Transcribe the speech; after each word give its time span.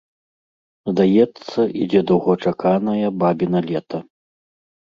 Здаецца, 0.91 1.59
ідзе 1.83 2.01
доўгачаканае 2.13 3.05
бабіна 3.21 3.59
лета. 3.69 4.05